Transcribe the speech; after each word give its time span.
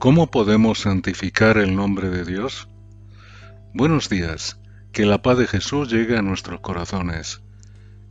¿Cómo 0.00 0.30
podemos 0.30 0.78
santificar 0.78 1.58
el 1.58 1.76
nombre 1.76 2.08
de 2.08 2.24
Dios? 2.24 2.68
Buenos 3.74 4.08
días, 4.08 4.58
que 4.92 5.04
la 5.04 5.20
paz 5.20 5.36
de 5.36 5.46
Jesús 5.46 5.92
llegue 5.92 6.16
a 6.16 6.22
nuestros 6.22 6.60
corazones. 6.60 7.42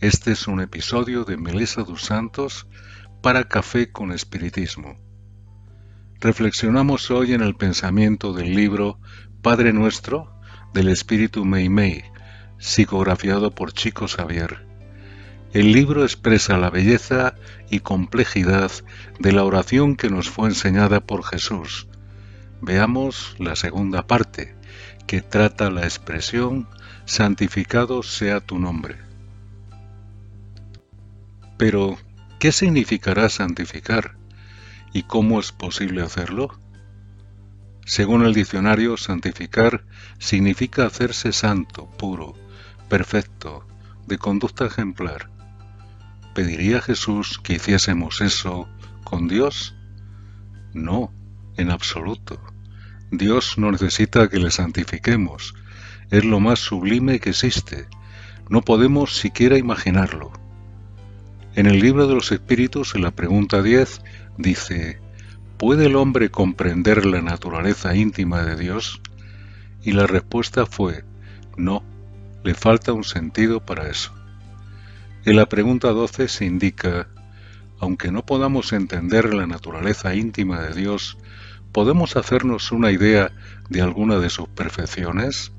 Este 0.00 0.32
es 0.32 0.48
un 0.48 0.60
episodio 0.60 1.22
de 1.22 1.36
Melesa 1.36 1.84
dos 1.84 2.02
Santos 2.02 2.66
para 3.22 3.46
Café 3.46 3.92
con 3.92 4.10
Espiritismo. 4.10 4.98
Reflexionamos 6.18 7.12
hoy 7.12 7.34
en 7.34 7.42
el 7.42 7.54
pensamiento 7.54 8.32
del 8.32 8.52
libro 8.56 8.98
Padre 9.40 9.72
Nuestro 9.72 10.40
del 10.74 10.88
Espíritu 10.88 11.44
Mei 11.44 11.68
Mei, 11.68 12.02
psicografiado 12.58 13.52
por 13.52 13.72
Chico 13.72 14.08
Xavier. 14.08 14.65
El 15.56 15.72
libro 15.72 16.02
expresa 16.02 16.58
la 16.58 16.68
belleza 16.68 17.34
y 17.70 17.80
complejidad 17.80 18.70
de 19.18 19.32
la 19.32 19.42
oración 19.42 19.96
que 19.96 20.10
nos 20.10 20.28
fue 20.28 20.50
enseñada 20.50 21.00
por 21.00 21.24
Jesús. 21.24 21.88
Veamos 22.60 23.34
la 23.38 23.56
segunda 23.56 24.06
parte, 24.06 24.54
que 25.06 25.22
trata 25.22 25.70
la 25.70 25.84
expresión 25.84 26.68
santificado 27.06 28.02
sea 28.02 28.40
tu 28.40 28.58
nombre. 28.58 28.98
Pero, 31.56 31.96
¿qué 32.38 32.52
significará 32.52 33.30
santificar? 33.30 34.18
¿Y 34.92 35.04
cómo 35.04 35.40
es 35.40 35.52
posible 35.52 36.02
hacerlo? 36.02 36.50
Según 37.86 38.26
el 38.26 38.34
diccionario, 38.34 38.98
santificar 38.98 39.86
significa 40.18 40.84
hacerse 40.84 41.32
santo, 41.32 41.90
puro, 41.96 42.34
perfecto, 42.90 43.66
de 44.06 44.18
conducta 44.18 44.66
ejemplar. 44.66 45.34
¿Pediría 46.36 46.82
Jesús 46.82 47.40
que 47.42 47.54
hiciésemos 47.54 48.20
eso 48.20 48.68
con 49.04 49.26
Dios? 49.26 49.74
No, 50.74 51.10
en 51.56 51.70
absoluto. 51.70 52.38
Dios 53.10 53.56
no 53.56 53.72
necesita 53.72 54.28
que 54.28 54.38
le 54.38 54.50
santifiquemos. 54.50 55.54
Es 56.10 56.26
lo 56.26 56.38
más 56.38 56.58
sublime 56.58 57.20
que 57.20 57.30
existe. 57.30 57.86
No 58.50 58.60
podemos 58.60 59.16
siquiera 59.16 59.56
imaginarlo. 59.56 60.30
En 61.54 61.64
el 61.64 61.80
libro 61.80 62.06
de 62.06 62.16
los 62.16 62.30
Espíritus, 62.30 62.94
en 62.94 63.00
la 63.00 63.12
pregunta 63.12 63.62
10, 63.62 64.02
dice, 64.36 65.00
¿puede 65.56 65.86
el 65.86 65.96
hombre 65.96 66.30
comprender 66.30 67.06
la 67.06 67.22
naturaleza 67.22 67.96
íntima 67.96 68.42
de 68.42 68.56
Dios? 68.56 69.00
Y 69.82 69.92
la 69.92 70.06
respuesta 70.06 70.66
fue, 70.66 71.02
no, 71.56 71.82
le 72.44 72.52
falta 72.52 72.92
un 72.92 73.04
sentido 73.04 73.64
para 73.64 73.88
eso. 73.88 74.15
En 75.26 75.34
la 75.34 75.48
pregunta 75.48 75.88
12 75.88 76.28
se 76.28 76.44
indica, 76.44 77.08
aunque 77.80 78.12
no 78.12 78.24
podamos 78.24 78.72
entender 78.72 79.34
la 79.34 79.48
naturaleza 79.48 80.14
íntima 80.14 80.60
de 80.60 80.72
Dios, 80.72 81.18
¿podemos 81.72 82.14
hacernos 82.14 82.70
una 82.70 82.92
idea 82.92 83.32
de 83.68 83.80
alguna 83.80 84.20
de 84.20 84.30
sus 84.30 84.46
perfecciones? 84.46 85.50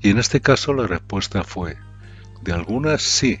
Y 0.00 0.10
en 0.10 0.18
este 0.18 0.40
caso 0.40 0.74
la 0.74 0.86
respuesta 0.86 1.42
fue, 1.42 1.76
de 2.42 2.52
algunas 2.52 3.02
sí, 3.02 3.40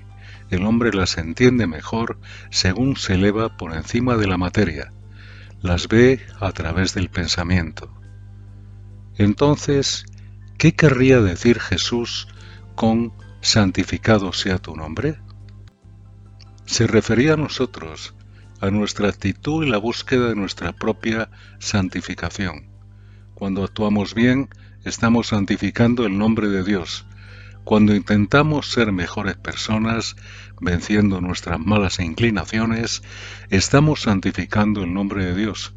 el 0.50 0.64
hombre 0.64 0.92
las 0.92 1.18
entiende 1.18 1.68
mejor 1.68 2.18
según 2.50 2.96
se 2.96 3.14
eleva 3.14 3.56
por 3.56 3.74
encima 3.74 4.16
de 4.16 4.26
la 4.26 4.38
materia, 4.38 4.92
las 5.62 5.86
ve 5.86 6.20
a 6.40 6.50
través 6.50 6.94
del 6.94 7.10
pensamiento. 7.10 7.96
Entonces, 9.16 10.04
¿qué 10.58 10.74
querría 10.74 11.20
decir 11.20 11.60
Jesús 11.60 12.26
con 12.74 13.12
santificado 13.40 14.32
sea 14.32 14.58
tu 14.58 14.74
nombre? 14.74 15.20
Se 16.68 16.86
refería 16.86 17.32
a 17.32 17.36
nosotros, 17.38 18.14
a 18.60 18.70
nuestra 18.70 19.08
actitud 19.08 19.64
y 19.64 19.70
la 19.70 19.78
búsqueda 19.78 20.28
de 20.28 20.36
nuestra 20.36 20.74
propia 20.74 21.30
santificación. 21.58 22.66
Cuando 23.34 23.64
actuamos 23.64 24.12
bien, 24.14 24.50
estamos 24.84 25.28
santificando 25.28 26.04
el 26.04 26.18
nombre 26.18 26.48
de 26.48 26.62
Dios. 26.62 27.06
Cuando 27.64 27.94
intentamos 27.94 28.70
ser 28.70 28.92
mejores 28.92 29.36
personas, 29.36 30.14
venciendo 30.60 31.22
nuestras 31.22 31.58
malas 31.58 32.00
inclinaciones, 32.00 33.02
estamos 33.48 34.02
santificando 34.02 34.82
el 34.84 34.92
nombre 34.92 35.24
de 35.24 35.34
Dios. 35.34 35.72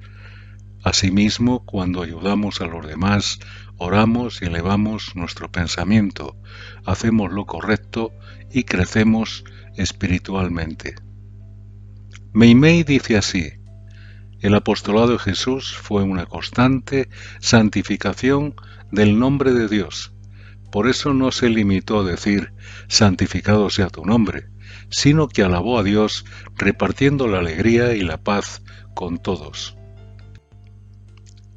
Asimismo, 0.84 1.64
cuando 1.66 2.02
ayudamos 2.04 2.60
a 2.60 2.66
los 2.66 2.86
demás, 2.86 3.40
oramos 3.82 4.44
y 4.44 4.46
elevamos 4.46 5.16
nuestro 5.16 5.52
pensamiento, 5.52 6.38
hacemos 6.86 7.34
lo 7.34 7.48
correcto 7.48 8.14
y 8.52 8.64
crecemos 8.64 9.44
espiritualmente. 9.76 10.94
Meimei 12.32 12.84
dice 12.84 13.18
así, 13.18 13.54
el 14.40 14.54
apostolado 14.54 15.14
de 15.14 15.18
Jesús 15.20 15.76
fue 15.76 16.04
una 16.04 16.28
constante 16.28 17.10
santificación 17.40 18.54
del 18.92 19.18
nombre 19.18 19.52
de 19.52 19.68
Dios. 19.68 20.14
Por 20.72 20.88
eso 20.88 21.16
no 21.16 21.32
se 21.32 21.50
limitó 21.50 22.02
a 22.02 22.04
decir, 22.04 22.54
santificado 22.88 23.72
sea 23.72 23.88
tu 23.88 24.06
nombre, 24.06 24.50
sino 24.92 25.28
que 25.28 25.42
alabó 25.42 25.80
a 25.80 25.84
Dios 25.84 26.24
repartiendo 26.56 27.28
la 27.28 27.40
alegría 27.40 27.96
y 27.96 28.02
la 28.02 28.22
paz 28.22 28.62
con 28.94 29.18
todos. 29.18 29.76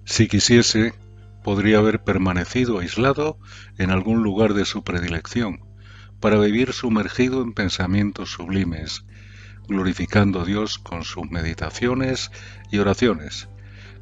Si 0.07 0.27
quisiese, 0.27 0.95
podría 1.44 1.78
haber 1.78 2.03
permanecido 2.03 2.81
aislado 2.81 3.38
en 3.78 3.91
algún 3.91 4.25
lugar 4.25 4.55
de 4.55 4.65
su 4.65 4.82
predilección, 4.82 5.60
para 6.19 6.41
vivir 6.41 6.72
sumergido 6.72 7.43
en 7.43 7.53
pensamientos 7.53 8.32
sublimes, 8.32 9.05
glorificando 9.69 10.41
a 10.41 10.44
Dios 10.47 10.78
con 10.78 11.04
sus 11.04 11.31
meditaciones 11.31 12.31
y 12.72 12.78
oraciones. 12.78 13.49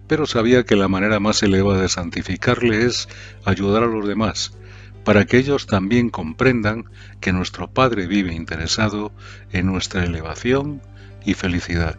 Pero 0.07 0.27
sabía 0.27 0.65
que 0.65 0.77
la 0.77 0.87
manera 0.87 1.19
más 1.19 1.43
elevada 1.43 1.83
de 1.83 1.89
santificarle 1.89 2.87
es 2.87 3.09
ayudar 3.45 3.83
a 3.83 3.87
los 3.87 4.07
demás, 4.07 4.57
para 5.05 5.25
que 5.25 5.39
ellos 5.39 5.67
también 5.67 6.11
comprendan 6.11 6.85
que 7.21 7.33
nuestro 7.33 7.73
Padre 7.73 8.07
vive 8.07 8.35
interesado 8.35 9.13
en 9.51 9.67
nuestra 9.67 10.05
elevación 10.05 10.81
y 11.25 11.35
felicidad. 11.35 11.99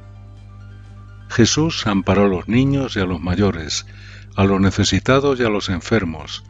Jesús 1.27 1.85
amparó 1.85 2.25
a 2.25 2.29
los 2.29 2.47
niños 2.47 2.95
y 2.95 3.01
a 3.01 3.05
los 3.05 3.19
mayores, 3.19 3.85
a 4.35 4.44
los 4.45 4.59
necesitados 4.59 5.39
y 5.39 5.44
a 5.44 5.49
los 5.49 5.69
enfermos, 5.69 6.44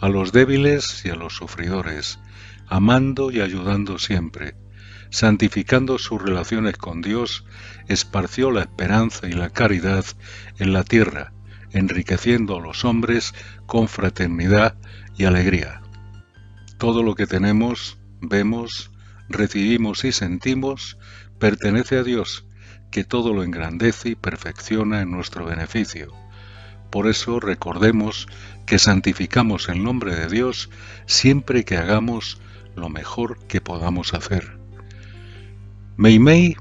a 0.00 0.08
los 0.08 0.32
débiles 0.32 1.04
y 1.04 1.10
a 1.10 1.14
los 1.14 1.34
sufridores, 1.34 2.18
amando 2.66 3.30
y 3.30 3.40
ayudando 3.40 3.98
siempre, 3.98 4.54
santificando 5.10 5.98
sus 5.98 6.20
relaciones 6.20 6.76
con 6.76 7.00
Dios, 7.00 7.44
esparció 7.88 8.50
la 8.50 8.62
esperanza 8.62 9.28
y 9.28 9.32
la 9.32 9.50
caridad 9.50 10.04
en 10.58 10.72
la 10.72 10.84
tierra, 10.84 11.32
enriqueciendo 11.72 12.56
a 12.56 12.60
los 12.60 12.84
hombres 12.84 13.34
con 13.66 13.88
fraternidad 13.88 14.76
y 15.16 15.24
alegría. 15.24 15.82
Todo 16.78 17.02
lo 17.02 17.14
que 17.14 17.26
tenemos, 17.26 17.98
vemos, 18.20 18.90
recibimos 19.28 20.04
y 20.04 20.12
sentimos 20.12 20.98
pertenece 21.38 21.98
a 21.98 22.02
Dios, 22.02 22.46
que 22.90 23.04
todo 23.04 23.32
lo 23.32 23.42
engrandece 23.42 24.10
y 24.10 24.14
perfecciona 24.14 25.00
en 25.00 25.10
nuestro 25.10 25.44
beneficio. 25.44 26.23
Por 26.94 27.08
eso 27.08 27.40
recordemos 27.40 28.28
que 28.66 28.78
santificamos 28.78 29.68
el 29.68 29.82
nombre 29.82 30.14
de 30.14 30.28
Dios 30.28 30.70
siempre 31.06 31.64
que 31.64 31.76
hagamos 31.76 32.40
lo 32.76 32.88
mejor 32.88 33.36
que 33.48 33.60
podamos 33.60 34.14
hacer. 34.14 34.56
Meimei 35.96 36.56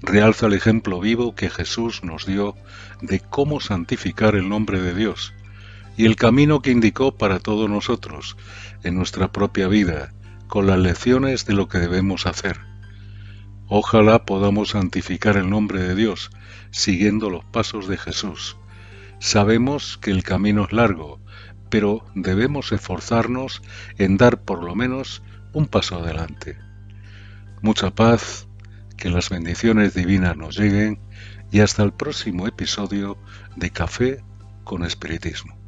realza 0.00 0.46
el 0.46 0.54
ejemplo 0.54 0.98
vivo 0.98 1.34
que 1.34 1.50
Jesús 1.50 2.02
nos 2.02 2.24
dio 2.24 2.56
de 3.02 3.20
cómo 3.20 3.60
santificar 3.60 4.34
el 4.34 4.48
nombre 4.48 4.80
de 4.80 4.94
Dios 4.94 5.34
y 5.94 6.06
el 6.06 6.16
camino 6.16 6.62
que 6.62 6.70
indicó 6.70 7.18
para 7.18 7.38
todos 7.38 7.68
nosotros 7.68 8.38
en 8.82 8.94
nuestra 8.94 9.30
propia 9.30 9.68
vida, 9.68 10.14
con 10.48 10.66
las 10.68 10.78
lecciones 10.78 11.44
de 11.44 11.52
lo 11.52 11.68
que 11.68 11.76
debemos 11.76 12.24
hacer. 12.24 12.60
Ojalá 13.66 14.24
podamos 14.24 14.70
santificar 14.70 15.36
el 15.36 15.50
nombre 15.50 15.82
de 15.82 15.94
Dios 15.94 16.30
siguiendo 16.70 17.28
los 17.28 17.44
pasos 17.44 17.88
de 17.88 17.98
Jesús. 17.98 18.56
Sabemos 19.20 19.98
que 19.98 20.10
el 20.10 20.22
camino 20.22 20.64
es 20.64 20.72
largo, 20.72 21.20
pero 21.68 22.06
debemos 22.14 22.72
esforzarnos 22.72 23.60
en 23.98 24.16
dar 24.16 24.40
por 24.40 24.64
lo 24.64 24.74
menos 24.74 25.22
un 25.52 25.66
paso 25.66 25.96
adelante. 26.02 26.56
Mucha 27.60 27.90
paz, 27.94 28.48
que 28.96 29.10
las 29.10 29.28
bendiciones 29.28 29.92
divinas 29.92 30.38
nos 30.38 30.58
lleguen 30.58 31.00
y 31.50 31.60
hasta 31.60 31.82
el 31.82 31.92
próximo 31.92 32.46
episodio 32.46 33.18
de 33.56 33.70
Café 33.70 34.24
con 34.64 34.84
Espiritismo. 34.84 35.59